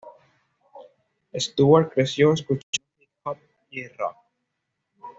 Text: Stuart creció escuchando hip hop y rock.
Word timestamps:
Stuart 1.35 1.91
creció 1.93 2.33
escuchando 2.33 2.87
hip 2.97 3.09
hop 3.23 3.37
y 3.69 3.87
rock. 3.89 4.17